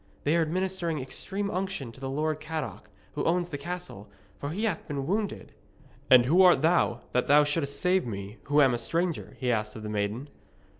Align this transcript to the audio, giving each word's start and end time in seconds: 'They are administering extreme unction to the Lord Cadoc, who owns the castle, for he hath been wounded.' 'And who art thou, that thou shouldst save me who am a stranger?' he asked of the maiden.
'They 0.23 0.35
are 0.35 0.41
administering 0.41 0.99
extreme 0.99 1.51
unction 1.51 1.91
to 1.91 1.99
the 1.99 2.09
Lord 2.09 2.39
Cadoc, 2.39 2.89
who 3.13 3.23
owns 3.23 3.49
the 3.49 3.57
castle, 3.59 4.09
for 4.39 4.49
he 4.49 4.63
hath 4.63 4.87
been 4.87 5.05
wounded.' 5.05 5.51
'And 6.09 6.25
who 6.25 6.41
art 6.41 6.63
thou, 6.63 7.01
that 7.11 7.27
thou 7.27 7.43
shouldst 7.43 7.79
save 7.79 8.07
me 8.07 8.37
who 8.45 8.61
am 8.63 8.73
a 8.73 8.79
stranger?' 8.79 9.37
he 9.39 9.51
asked 9.51 9.75
of 9.75 9.83
the 9.83 9.89
maiden. 9.89 10.27